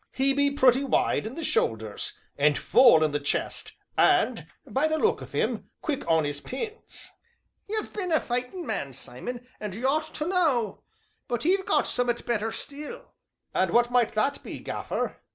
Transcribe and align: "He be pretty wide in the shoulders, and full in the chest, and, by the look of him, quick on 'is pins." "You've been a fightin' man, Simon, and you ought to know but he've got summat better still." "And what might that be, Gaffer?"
"He 0.11 0.33
be 0.33 0.49
pretty 0.49 0.83
wide 0.83 1.27
in 1.27 1.35
the 1.35 1.43
shoulders, 1.43 2.13
and 2.35 2.57
full 2.57 3.03
in 3.03 3.11
the 3.11 3.19
chest, 3.19 3.73
and, 3.95 4.47
by 4.65 4.87
the 4.87 4.97
look 4.97 5.21
of 5.21 5.31
him, 5.31 5.69
quick 5.83 6.03
on 6.09 6.25
'is 6.25 6.41
pins." 6.41 7.11
"You've 7.69 7.93
been 7.93 8.11
a 8.11 8.19
fightin' 8.19 8.65
man, 8.65 8.93
Simon, 8.93 9.45
and 9.59 9.75
you 9.75 9.87
ought 9.87 10.11
to 10.15 10.25
know 10.25 10.81
but 11.27 11.43
he've 11.43 11.67
got 11.67 11.85
summat 11.87 12.25
better 12.25 12.51
still." 12.51 13.13
"And 13.53 13.69
what 13.69 13.91
might 13.91 14.13
that 14.15 14.41
be, 14.41 14.57
Gaffer?" 14.57 15.17